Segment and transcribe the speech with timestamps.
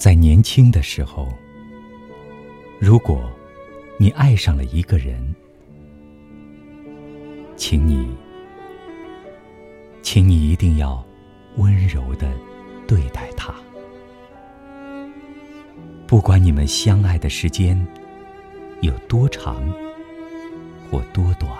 [0.00, 1.28] 在年轻的时候，
[2.78, 3.30] 如果
[3.98, 5.22] 你爱上了一个人，
[7.54, 8.08] 请你，
[10.00, 11.04] 请你一定要
[11.58, 12.32] 温柔的
[12.86, 13.54] 对待他。
[16.06, 17.86] 不管你们相爱的时间
[18.80, 19.70] 有多长
[20.90, 21.50] 或多短，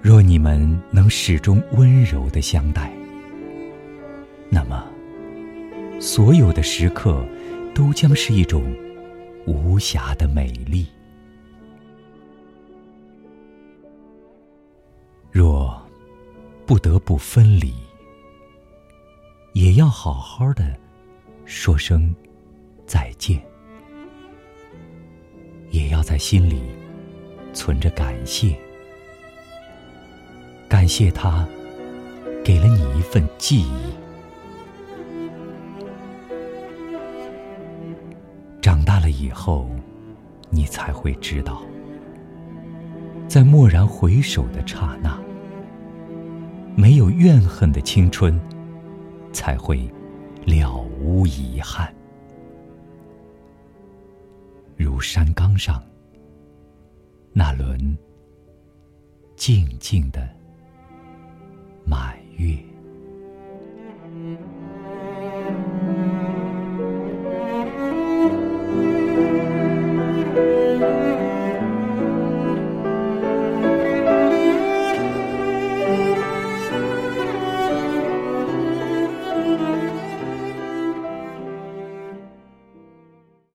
[0.00, 2.90] 若你们能始终温柔的相待，
[4.48, 4.86] 那么
[6.00, 7.24] 所有的时刻
[7.74, 8.62] 都将是一种
[9.46, 10.86] 无暇的美丽。
[15.30, 15.80] 若
[16.64, 17.74] 不得不分离，
[19.52, 20.74] 也要好好的
[21.44, 22.14] 说声
[22.86, 23.40] 再见，
[25.70, 26.60] 也要在心里
[27.52, 28.56] 存着感谢，
[30.68, 31.46] 感谢他
[32.42, 33.85] 给了你一份记忆。
[39.06, 39.70] 了以后，
[40.50, 41.62] 你才会知道，
[43.28, 45.16] 在蓦然回首的刹那，
[46.74, 48.38] 没有怨恨的青春。
[49.32, 49.86] 才会
[50.46, 51.94] 了无遗憾，
[54.78, 55.82] 如山岗上
[57.34, 57.78] 那轮
[59.36, 60.26] 静静的。